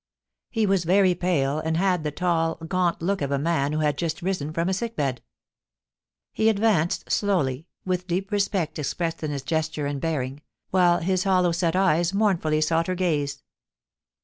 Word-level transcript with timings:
He 0.49 0.65
was 0.65 0.83
very 0.83 1.13
pale, 1.13 1.59
and 1.59 1.77
had 1.77 2.03
the 2.03 2.09
tall, 2.09 2.55
gaunt 2.67 3.03
look 3.03 3.21
of 3.21 3.29
a 3.31 3.37
man 3.37 3.71
who 3.71 3.81
had 3.81 3.99
just 3.99 4.23
risen 4.23 4.51
from 4.51 4.67
a 4.67 4.73
sick 4.73 4.95
bed. 4.95 5.21
He 6.33 6.49
advanced 6.49 7.11
slowly, 7.11 7.67
with 7.85 8.07
deep 8.07 8.31
respect 8.31 8.79
expressed 8.79 9.21
in 9.21 9.29
his 9.29 9.43
gesture 9.43 9.85
and 9.85 10.01
bearing, 10.01 10.41
while 10.71 11.01
his 11.01 11.23
hoilow 11.23 11.53
set 11.53 11.75
eyes 11.75 12.15
mournfully 12.15 12.61
sought 12.61 12.87
her 12.87 12.95
gaze. 12.95 13.43